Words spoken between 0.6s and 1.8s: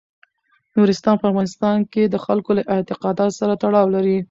نورستان په افغانستان